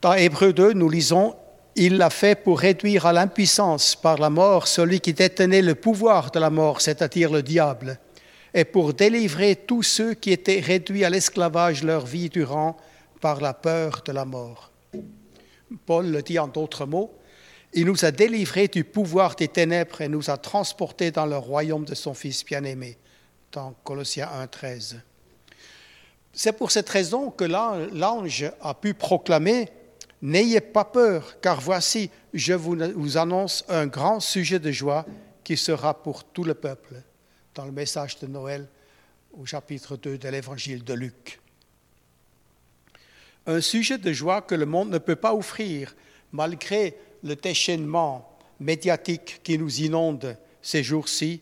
Dans 0.00 0.14
Hébreu 0.14 0.52
2, 0.52 0.72
nous 0.72 0.90
lisons 0.90 1.36
il 1.76 1.98
l'a 1.98 2.08
fait 2.08 2.42
pour 2.42 2.58
réduire 2.58 3.04
à 3.04 3.12
l'impuissance 3.12 3.94
par 3.94 4.16
la 4.16 4.30
mort 4.30 4.66
celui 4.66 5.00
qui 5.00 5.12
détenait 5.12 5.60
le 5.60 5.74
pouvoir 5.74 6.30
de 6.30 6.40
la 6.40 6.48
mort, 6.48 6.80
c'est-à-dire 6.80 7.30
le 7.30 7.42
diable, 7.42 7.98
et 8.56 8.64
pour 8.64 8.94
délivrer 8.94 9.54
tous 9.54 9.82
ceux 9.82 10.14
qui 10.14 10.32
étaient 10.32 10.60
réduits 10.60 11.04
à 11.04 11.10
l'esclavage 11.10 11.84
leur 11.84 12.06
vie 12.06 12.30
durant 12.30 12.78
par 13.20 13.42
la 13.42 13.52
peur 13.52 14.02
de 14.06 14.12
la 14.12 14.24
mort. 14.24 14.72
Paul 15.84 16.10
le 16.10 16.22
dit 16.22 16.38
en 16.38 16.48
d'autres 16.48 16.86
mots, 16.86 17.12
il 17.74 17.84
nous 17.84 18.06
a 18.06 18.10
délivrés 18.10 18.68
du 18.68 18.82
pouvoir 18.82 19.36
des 19.36 19.48
ténèbres 19.48 20.00
et 20.00 20.08
nous 20.08 20.30
a 20.30 20.38
transportés 20.38 21.10
dans 21.10 21.26
le 21.26 21.36
royaume 21.36 21.84
de 21.84 21.94
son 21.94 22.14
Fils 22.14 22.46
bien-aimé, 22.46 22.96
dans 23.52 23.74
Colossiens 23.84 24.30
1.13. 24.50 25.00
C'est 26.32 26.56
pour 26.56 26.70
cette 26.70 26.88
raison 26.88 27.30
que 27.30 27.44
l'ange 27.44 28.50
a 28.62 28.72
pu 28.72 28.94
proclamer 28.94 29.68
N'ayez 30.22 30.62
pas 30.62 30.86
peur, 30.86 31.36
car 31.42 31.60
voici, 31.60 32.10
je 32.32 32.54
vous 32.54 33.18
annonce 33.18 33.66
un 33.68 33.86
grand 33.86 34.18
sujet 34.18 34.58
de 34.58 34.72
joie 34.72 35.04
qui 35.44 35.58
sera 35.58 35.92
pour 36.02 36.24
tout 36.24 36.42
le 36.42 36.54
peuple, 36.54 37.02
dans 37.56 37.64
le 37.64 37.72
message 37.72 38.18
de 38.18 38.26
Noël 38.26 38.68
au 39.32 39.46
chapitre 39.46 39.96
2 39.96 40.18
de 40.18 40.28
l'évangile 40.28 40.84
de 40.84 40.92
Luc. 40.92 41.40
Un 43.46 43.60
sujet 43.60 43.98
de 43.98 44.12
joie 44.12 44.42
que 44.42 44.54
le 44.54 44.66
monde 44.66 44.90
ne 44.90 44.98
peut 44.98 45.16
pas 45.16 45.34
offrir, 45.34 45.96
malgré 46.32 46.96
le 47.24 47.34
déchaînement 47.34 48.30
médiatique 48.60 49.40
qui 49.42 49.58
nous 49.58 49.80
inonde 49.80 50.36
ces 50.60 50.82
jours-ci, 50.82 51.40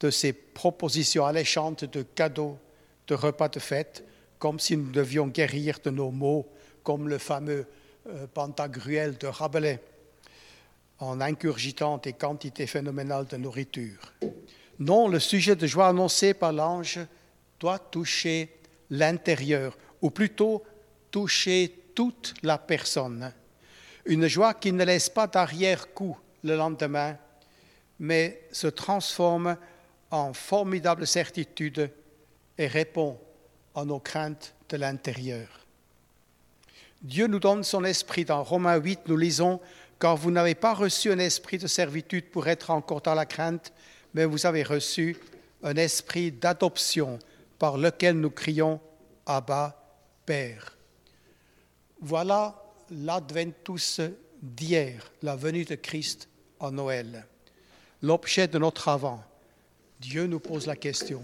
de 0.00 0.10
ces 0.10 0.32
propositions 0.32 1.24
alléchantes 1.24 1.84
de 1.84 2.02
cadeaux, 2.02 2.58
de 3.06 3.14
repas 3.14 3.48
de 3.48 3.60
fête, 3.60 4.04
comme 4.38 4.58
si 4.58 4.76
nous 4.76 4.90
devions 4.90 5.28
guérir 5.28 5.78
de 5.84 5.90
nos 5.90 6.10
maux, 6.10 6.46
comme 6.82 7.08
le 7.08 7.18
fameux 7.18 7.66
euh, 8.08 8.26
Pantagruel 8.26 9.16
de 9.18 9.28
Rabelais 9.28 9.80
en 10.98 11.20
incurgitant 11.20 11.98
des 11.98 12.12
quantités 12.12 12.66
phénoménales 12.66 13.26
de 13.26 13.36
nourriture. 13.36 14.14
Non, 14.78 15.08
le 15.08 15.20
sujet 15.20 15.56
de 15.56 15.66
joie 15.66 15.88
annoncé 15.88 16.34
par 16.34 16.52
l'ange 16.52 17.00
doit 17.60 17.78
toucher 17.78 18.56
l'intérieur, 18.90 19.76
ou 20.02 20.10
plutôt 20.10 20.62
toucher 21.10 21.72
toute 21.94 22.34
la 22.42 22.58
personne. 22.58 23.32
Une 24.04 24.26
joie 24.26 24.54
qui 24.54 24.72
ne 24.72 24.84
laisse 24.84 25.08
pas 25.08 25.26
d'arrière-coup 25.26 26.18
le 26.42 26.56
lendemain, 26.56 27.16
mais 27.98 28.42
se 28.52 28.66
transforme 28.66 29.56
en 30.10 30.32
formidable 30.32 31.06
certitude 31.06 31.90
et 32.58 32.66
répond 32.66 33.18
à 33.74 33.84
nos 33.84 34.00
craintes 34.00 34.54
de 34.68 34.76
l'intérieur. 34.76 35.48
Dieu 37.02 37.26
nous 37.26 37.38
donne 37.38 37.64
son 37.64 37.84
esprit. 37.84 38.24
Dans 38.24 38.42
Romains 38.42 38.76
8, 38.76 39.00
nous 39.08 39.16
lisons, 39.16 39.60
car 40.00 40.16
vous 40.16 40.30
n'avez 40.30 40.54
pas 40.54 40.74
reçu 40.74 41.12
un 41.12 41.18
esprit 41.18 41.58
de 41.58 41.66
servitude 41.66 42.30
pour 42.30 42.48
être 42.48 42.70
encore 42.70 43.02
dans 43.02 43.14
la 43.14 43.26
crainte, 43.26 43.72
mais 44.14 44.24
vous 44.24 44.46
avez 44.46 44.62
reçu 44.62 45.16
un 45.62 45.76
esprit 45.76 46.30
d'adoption 46.30 47.18
par 47.58 47.76
lequel 47.76 48.18
nous 48.18 48.30
crions 48.30 48.80
Abba, 49.26 49.80
Père. 50.24 50.76
Voilà 52.00 52.62
l'Adventus 52.90 54.00
d'hier, 54.40 55.10
la 55.22 55.36
venue 55.36 55.64
de 55.64 55.74
Christ 55.74 56.28
en 56.60 56.70
Noël, 56.70 57.26
l'objet 58.02 58.46
de 58.46 58.58
notre 58.58 58.88
avant. 58.88 59.22
Dieu 60.00 60.26
nous 60.26 60.40
pose 60.40 60.66
la 60.66 60.76
question, 60.76 61.22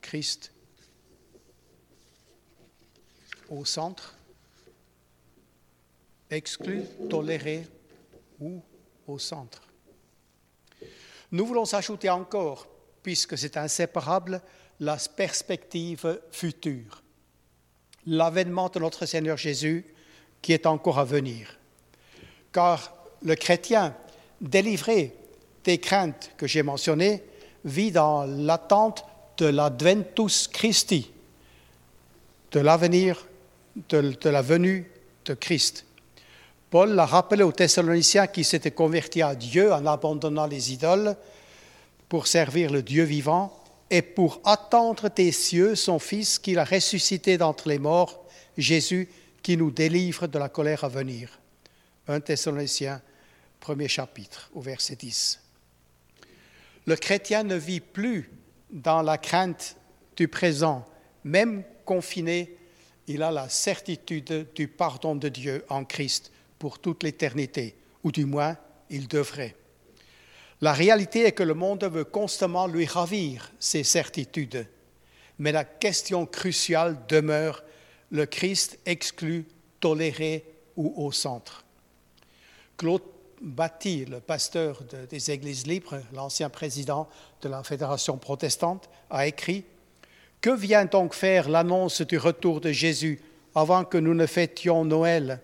Christ 0.00 0.52
au 3.48 3.64
centre 3.64 4.14
exclu, 6.30 6.82
toléré 7.08 7.66
ou 8.40 8.62
au 9.06 9.18
centre? 9.18 9.62
Nous 11.34 11.46
voulons 11.46 11.74
ajouter 11.74 12.10
encore, 12.10 12.68
puisque 13.02 13.36
c'est 13.36 13.56
inséparable, 13.56 14.40
la 14.78 14.96
perspective 15.16 16.20
future, 16.30 17.02
l'avènement 18.06 18.68
de 18.68 18.78
notre 18.78 19.04
Seigneur 19.04 19.36
Jésus 19.36 19.84
qui 20.40 20.52
est 20.52 20.64
encore 20.64 21.00
à 21.00 21.04
venir. 21.04 21.58
Car 22.52 22.94
le 23.24 23.34
chrétien, 23.34 23.96
délivré 24.40 25.12
des 25.64 25.78
craintes 25.78 26.30
que 26.36 26.46
j'ai 26.46 26.62
mentionnées, 26.62 27.24
vit 27.64 27.90
dans 27.90 28.22
l'attente 28.26 29.04
de 29.36 29.46
l'adventus 29.46 30.46
Christi, 30.46 31.10
de 32.52 32.60
l'avenir, 32.60 33.26
de, 33.88 34.28
la 34.28 34.40
venue 34.40 34.88
de 35.24 35.34
Christ. 35.34 35.84
Paul 36.74 36.96
l'a 36.96 37.06
rappelé 37.06 37.44
aux 37.44 37.52
Thessaloniciens 37.52 38.26
qui 38.26 38.42
s'étaient 38.42 38.72
convertis 38.72 39.22
à 39.22 39.36
Dieu 39.36 39.72
en 39.72 39.86
abandonnant 39.86 40.46
les 40.46 40.72
idoles 40.72 41.14
pour 42.08 42.26
servir 42.26 42.72
le 42.72 42.82
Dieu 42.82 43.04
vivant 43.04 43.56
et 43.90 44.02
pour 44.02 44.40
attendre 44.44 45.08
des 45.08 45.30
cieux 45.30 45.76
son 45.76 46.00
Fils 46.00 46.40
qu'il 46.40 46.58
a 46.58 46.64
ressuscité 46.64 47.38
d'entre 47.38 47.68
les 47.68 47.78
morts, 47.78 48.24
Jésus, 48.58 49.08
qui 49.40 49.56
nous 49.56 49.70
délivre 49.70 50.26
de 50.26 50.36
la 50.36 50.48
colère 50.48 50.82
à 50.82 50.88
venir. 50.88 51.38
1 52.08 52.18
Thessaloniciens, 52.18 53.00
premier 53.60 53.86
chapitre, 53.86 54.50
au 54.52 54.60
verset 54.60 54.96
10. 54.96 55.38
Le 56.86 56.96
chrétien 56.96 57.44
ne 57.44 57.54
vit 57.54 57.78
plus 57.78 58.32
dans 58.72 59.02
la 59.02 59.16
crainte 59.16 59.76
du 60.16 60.26
présent, 60.26 60.84
même 61.22 61.62
confiné, 61.84 62.58
il 63.06 63.22
a 63.22 63.30
la 63.30 63.48
certitude 63.48 64.48
du 64.56 64.66
pardon 64.66 65.14
de 65.14 65.28
Dieu 65.28 65.64
en 65.68 65.84
Christ 65.84 66.32
pour 66.64 66.78
toute 66.78 67.02
l'éternité, 67.02 67.76
ou 68.04 68.10
du 68.10 68.24
moins 68.24 68.56
il 68.88 69.06
devrait. 69.06 69.54
La 70.62 70.72
réalité 70.72 71.26
est 71.26 71.32
que 71.32 71.42
le 71.42 71.52
monde 71.52 71.84
veut 71.84 72.04
constamment 72.04 72.66
lui 72.66 72.86
ravir 72.86 73.52
ses 73.58 73.84
certitudes, 73.84 74.66
mais 75.38 75.52
la 75.52 75.66
question 75.66 76.24
cruciale 76.24 76.96
demeure 77.06 77.62
le 78.10 78.24
Christ 78.24 78.78
exclu, 78.86 79.44
toléré 79.78 80.42
ou 80.74 80.94
au 81.04 81.12
centre? 81.12 81.66
Claude 82.78 83.02
Batty, 83.42 84.06
le 84.06 84.20
pasteur 84.20 84.84
des 85.10 85.30
Églises 85.30 85.66
libres, 85.66 86.00
l'ancien 86.14 86.48
président 86.48 87.10
de 87.42 87.50
la 87.50 87.62
Fédération 87.62 88.16
protestante, 88.16 88.88
a 89.10 89.26
écrit 89.26 89.66
Que 90.40 90.56
vient 90.56 90.86
donc 90.86 91.12
faire 91.12 91.50
l'annonce 91.50 92.00
du 92.00 92.16
retour 92.16 92.62
de 92.62 92.72
Jésus 92.72 93.20
avant 93.54 93.84
que 93.84 93.98
nous 93.98 94.14
ne 94.14 94.24
fêtions 94.24 94.86
Noël? 94.86 95.42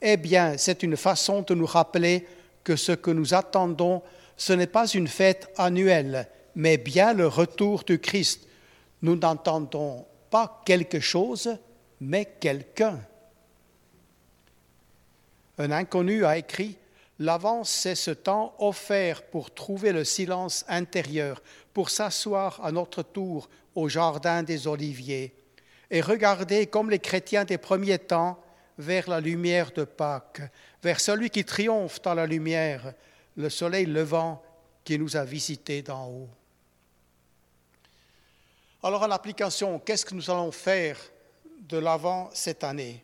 Eh 0.00 0.16
bien, 0.16 0.58
c'est 0.58 0.82
une 0.82 0.96
façon 0.96 1.42
de 1.42 1.54
nous 1.54 1.66
rappeler 1.66 2.26
que 2.64 2.76
ce 2.76 2.92
que 2.92 3.10
nous 3.10 3.34
attendons, 3.34 4.02
ce 4.36 4.52
n'est 4.52 4.66
pas 4.66 4.86
une 4.88 5.08
fête 5.08 5.50
annuelle, 5.56 6.28
mais 6.54 6.76
bien 6.76 7.12
le 7.12 7.26
retour 7.26 7.84
du 7.84 7.98
Christ. 7.98 8.46
Nous 9.02 9.16
n'entendons 9.16 10.04
pas 10.30 10.62
quelque 10.66 11.00
chose, 11.00 11.56
mais 12.00 12.26
quelqu'un. 12.40 13.00
Un 15.58 15.70
inconnu 15.70 16.24
a 16.24 16.36
écrit 16.36 16.76
L'avance, 17.18 17.70
c'est 17.70 17.94
ce 17.94 18.10
temps 18.10 18.54
offert 18.58 19.22
pour 19.22 19.54
trouver 19.54 19.92
le 19.92 20.04
silence 20.04 20.66
intérieur, 20.68 21.42
pour 21.72 21.88
s'asseoir 21.88 22.60
à 22.62 22.72
notre 22.72 23.02
tour 23.02 23.48
au 23.74 23.88
jardin 23.88 24.42
des 24.42 24.66
Oliviers 24.66 25.34
et 25.90 26.00
regarder 26.00 26.66
comme 26.66 26.90
les 26.90 26.98
chrétiens 26.98 27.44
des 27.44 27.58
premiers 27.58 27.98
temps 27.98 28.38
vers 28.78 29.08
la 29.08 29.20
lumière 29.20 29.72
de 29.72 29.84
Pâques, 29.84 30.42
vers 30.82 31.00
celui 31.00 31.30
qui 31.30 31.44
triomphe 31.44 32.00
dans 32.02 32.14
la 32.14 32.26
lumière, 32.26 32.92
le 33.36 33.50
soleil 33.50 33.86
levant 33.86 34.42
qui 34.84 34.98
nous 34.98 35.16
a 35.16 35.24
visités 35.24 35.82
d'en 35.82 36.08
haut. 36.08 36.28
Alors 38.82 39.02
en 39.02 39.10
application, 39.10 39.78
qu'est-ce 39.78 40.04
que 40.04 40.14
nous 40.14 40.30
allons 40.30 40.52
faire 40.52 40.98
de 41.60 41.78
l'avant 41.78 42.30
cette 42.32 42.62
année? 42.62 43.02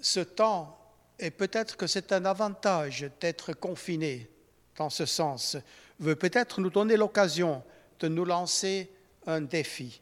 Ce 0.00 0.20
temps 0.20 0.78
et 1.18 1.30
peut-être 1.30 1.76
que 1.76 1.86
c'est 1.86 2.12
un 2.12 2.24
avantage 2.24 3.08
d'être 3.20 3.52
confiné 3.52 4.28
dans 4.76 4.90
ce 4.90 5.06
sens, 5.06 5.56
veut 6.00 6.16
peut-être 6.16 6.60
nous 6.60 6.70
donner 6.70 6.96
l'occasion 6.96 7.62
de 8.00 8.08
nous 8.08 8.24
lancer 8.24 8.90
un 9.26 9.40
défi, 9.40 10.00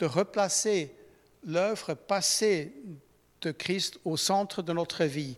de 0.00 0.06
replacer 0.06 0.92
l'œuvre 1.44 1.94
passée 1.94 2.72
de 3.42 3.50
Christ 3.50 3.98
au 4.04 4.16
centre 4.16 4.62
de 4.62 4.72
notre 4.72 5.04
vie, 5.04 5.36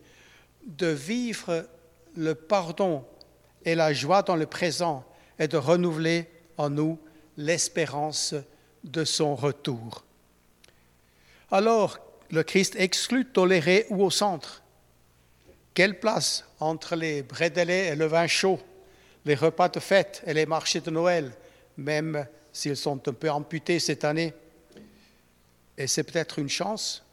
de 0.67 0.87
vivre 0.87 1.67
le 2.17 2.35
pardon 2.35 3.05
et 3.65 3.75
la 3.75 3.93
joie 3.93 4.23
dans 4.23 4.37
le 4.37 4.47
présent 4.47 5.05
et 5.39 5.49
de 5.49 5.57
renouveler 5.57 6.29
en 6.57 6.71
nous 6.71 6.99
l'espérance 7.37 8.35
de 8.85 9.05
son 9.05 9.35
retour. 9.35 10.05
Alors, 11.51 11.99
le 12.31 12.43
Christ 12.43 12.75
exclut 12.77 13.25
toléré 13.25 13.87
ou 13.91 14.05
au 14.05 14.11
centre? 14.11 14.63
Quelle 15.75 15.99
place 15.99 16.45
entre 16.61 16.97
les 16.97 17.23
brédélés 17.23 17.91
et 17.93 17.95
le 17.95 18.07
vin 18.07 18.27
chaud, 18.27 18.61
les 19.25 19.35
repas 19.35 19.69
de 19.69 19.81
fête 19.81 20.23
et 20.27 20.35
les 20.35 20.47
marchés 20.47 20.81
de 20.81 20.91
Noël, 20.91 21.33
même 21.77 22.27
s'ils 22.53 22.77
sont 22.77 23.09
un 23.09 23.13
peu 23.13 23.31
amputés 23.31 23.79
cette 23.79 24.05
année? 24.05 24.35
Et 25.77 25.87
c'est 25.87 26.03
peut-être 26.03 26.39
une 26.39 26.49
chance. 26.49 27.05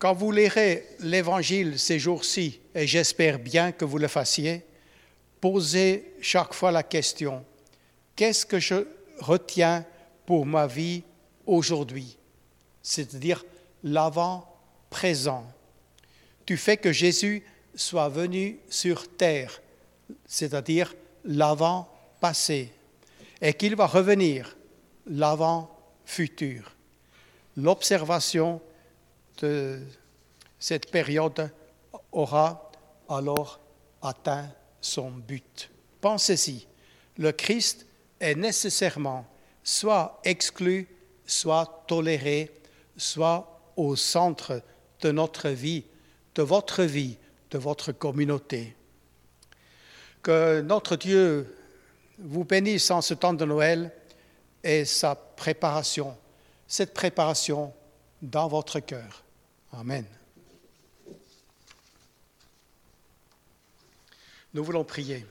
Quand 0.00 0.14
vous 0.14 0.32
lirez 0.32 0.88
l'Évangile 1.00 1.78
ces 1.78 1.98
jours-ci, 1.98 2.58
et 2.74 2.86
j'espère 2.86 3.38
bien 3.38 3.70
que 3.70 3.84
vous 3.84 3.98
le 3.98 4.08
fassiez, 4.08 4.64
posez 5.40 6.14
chaque 6.22 6.54
fois 6.54 6.72
la 6.72 6.82
question, 6.82 7.44
qu'est-ce 8.16 8.46
que 8.46 8.58
je 8.58 8.86
retiens 9.18 9.84
pour 10.24 10.46
ma 10.46 10.66
vie 10.66 11.02
aujourd'hui? 11.46 12.16
C'est-à-dire 12.82 13.44
l'avant-présent 13.84 15.46
tu 16.50 16.56
fais 16.56 16.78
que 16.78 16.90
Jésus 16.90 17.44
soit 17.76 18.08
venu 18.08 18.58
sur 18.68 19.06
terre, 19.16 19.62
c'est-à-dire 20.26 20.96
l'avant-passé, 21.24 22.72
et 23.40 23.54
qu'il 23.54 23.76
va 23.76 23.86
revenir 23.86 24.56
l'avant-futur. 25.06 26.74
L'observation 27.56 28.60
cette 30.58 30.90
période 30.90 31.50
aura 32.12 32.70
alors 33.08 33.60
atteint 34.02 34.48
son 34.80 35.10
but. 35.10 35.70
Pensez-y, 36.00 36.66
le 37.18 37.32
Christ 37.32 37.86
est 38.20 38.34
nécessairement 38.34 39.26
soit 39.62 40.20
exclu, 40.24 40.88
soit 41.26 41.84
toléré, 41.86 42.50
soit 42.96 43.60
au 43.76 43.96
centre 43.96 44.62
de 45.00 45.10
notre 45.12 45.48
vie 45.48 45.84
de 46.34 46.42
votre 46.42 46.82
vie, 46.82 47.16
de 47.50 47.58
votre 47.58 47.92
communauté. 47.92 48.74
Que 50.22 50.60
notre 50.60 50.96
Dieu 50.96 51.56
vous 52.18 52.44
bénisse 52.44 52.90
en 52.90 53.00
ce 53.00 53.14
temps 53.14 53.32
de 53.32 53.44
Noël 53.44 53.92
et 54.62 54.84
sa 54.84 55.14
préparation, 55.14 56.16
cette 56.66 56.94
préparation 56.94 57.72
dans 58.20 58.48
votre 58.48 58.80
cœur. 58.80 59.24
Amen. 59.72 60.04
Nous 64.52 64.64
voulons 64.64 64.84
prier. 64.84 65.24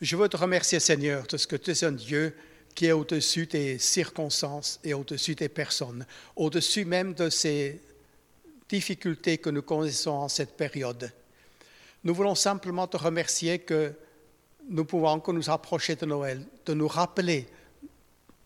Je 0.00 0.16
veux 0.16 0.28
te 0.28 0.36
remercier, 0.36 0.78
Seigneur, 0.78 1.26
de 1.26 1.38
ce 1.38 1.46
que 1.46 1.56
tu 1.56 1.70
es 1.70 1.84
un 1.84 1.92
Dieu 1.92 2.36
qui 2.74 2.86
est 2.86 2.92
au-dessus 2.92 3.46
des 3.46 3.78
circonstances 3.78 4.78
et 4.84 4.92
au-dessus 4.92 5.34
des 5.34 5.48
personnes, 5.48 6.04
au-dessus 6.36 6.84
même 6.84 7.14
de 7.14 7.30
ces 7.30 7.80
difficultés 8.68 9.38
que 9.38 9.48
nous 9.48 9.62
connaissons 9.62 10.10
en 10.10 10.28
cette 10.28 10.56
période. 10.56 11.10
Nous 12.02 12.14
voulons 12.14 12.34
simplement 12.34 12.86
te 12.86 12.98
remercier 12.98 13.60
que 13.60 13.94
nous 14.68 14.84
pouvons 14.84 15.08
encore 15.08 15.34
nous 15.34 15.48
approcher 15.48 15.96
de 15.96 16.04
Noël, 16.04 16.44
de 16.66 16.74
nous 16.74 16.88
rappeler 16.88 17.46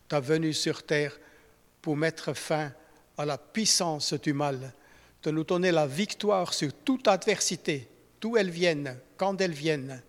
ta 0.08 0.20
venue 0.20 0.54
sur 0.54 0.84
terre 0.84 1.18
pour 1.82 1.96
mettre 1.96 2.34
fin 2.34 2.72
à 3.18 3.26
la 3.26 3.36
puissance 3.36 4.14
du 4.14 4.32
mal, 4.32 4.72
de 5.24 5.30
nous 5.30 5.44
donner 5.44 5.72
la 5.72 5.86
victoire 5.86 6.54
sur 6.54 6.72
toute 6.72 7.08
adversité, 7.08 7.88
d'où 8.20 8.36
elle 8.36 8.50
vienne, 8.50 8.96
quand 9.16 9.40
elle 9.40 9.52
vienne, 9.52 10.02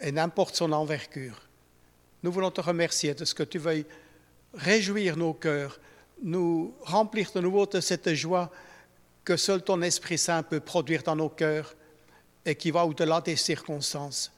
et 0.00 0.10
n'importe 0.10 0.56
son 0.56 0.72
envergure. 0.72 1.40
Nous 2.22 2.32
voulons 2.32 2.50
te 2.50 2.60
remercier 2.60 3.14
de 3.14 3.24
ce 3.24 3.34
que 3.34 3.44
tu 3.44 3.58
veuilles 3.58 3.86
réjouir 4.52 5.16
nos 5.16 5.34
cœurs, 5.34 5.78
nous 6.22 6.74
remplir 6.82 7.30
de 7.32 7.40
nouveau 7.40 7.66
de 7.66 7.80
cette 7.80 8.12
joie 8.14 8.50
que 9.24 9.36
seul 9.36 9.62
ton 9.62 9.80
Esprit 9.82 10.18
Saint 10.18 10.42
peut 10.42 10.60
produire 10.60 11.02
dans 11.02 11.16
nos 11.16 11.28
cœurs 11.28 11.74
et 12.44 12.56
qui 12.56 12.70
va 12.70 12.84
au-delà 12.84 13.20
des 13.20 13.36
circonstances, 13.36 14.32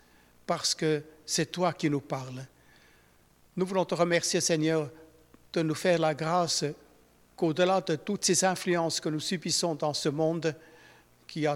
parce 0.46 0.74
que 0.74 1.02
c'est 1.24 1.50
toi 1.50 1.72
qui 1.72 1.90
nous 1.90 2.00
parles. 2.00 2.46
Nous 3.56 3.66
voulons 3.66 3.84
te 3.84 3.94
remercier, 3.94 4.40
Seigneur, 4.40 4.90
de 5.52 5.62
nous 5.62 5.74
faire 5.74 5.98
la 5.98 6.14
grâce 6.14 6.64
qu'au-delà 7.36 7.80
de 7.82 7.96
toutes 7.96 8.24
ces 8.24 8.44
influences 8.44 9.00
que 9.00 9.08
nous 9.08 9.20
subissons 9.20 9.74
dans 9.74 9.94
ce 9.94 10.08
monde 10.08 10.54
qui, 11.28 11.46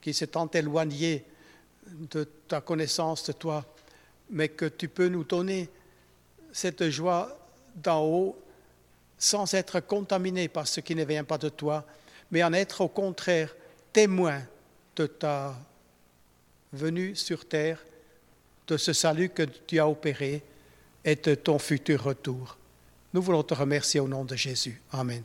qui 0.00 0.14
s'est 0.14 0.26
tant 0.26 0.50
éloigné 0.50 1.24
de 1.86 2.24
ta 2.48 2.60
connaissance 2.60 3.24
de 3.24 3.32
toi, 3.32 3.64
mais 4.30 4.48
que 4.48 4.66
tu 4.66 4.88
peux 4.88 5.08
nous 5.08 5.24
donner 5.24 5.68
cette 6.52 6.88
joie 6.90 7.38
d'en 7.76 8.04
haut 8.04 8.38
sans 9.18 9.54
être 9.54 9.80
contaminé 9.80 10.48
par 10.48 10.66
ce 10.66 10.80
qui 10.80 10.94
ne 10.94 11.04
vient 11.04 11.24
pas 11.24 11.38
de 11.38 11.48
toi, 11.48 11.84
mais 12.30 12.42
en 12.42 12.52
être 12.52 12.80
au 12.80 12.88
contraire 12.88 13.54
témoin 13.92 14.42
de 14.96 15.06
ta 15.06 15.54
venue 16.72 17.14
sur 17.14 17.46
terre, 17.46 17.78
de 18.66 18.76
ce 18.76 18.92
salut 18.92 19.28
que 19.28 19.42
tu 19.42 19.78
as 19.78 19.88
opéré 19.88 20.42
et 21.04 21.16
de 21.16 21.34
ton 21.34 21.58
futur 21.58 22.02
retour. 22.02 22.56
Nous 23.12 23.22
voulons 23.22 23.42
te 23.42 23.54
remercier 23.54 24.00
au 24.00 24.08
nom 24.08 24.24
de 24.24 24.36
Jésus. 24.36 24.80
Amen. 24.90 25.22